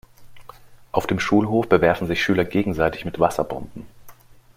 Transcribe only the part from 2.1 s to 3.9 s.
Schüler gegenseitig mit Wasserbomben.